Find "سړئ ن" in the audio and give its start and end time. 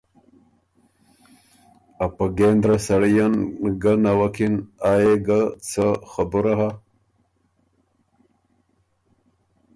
2.87-3.33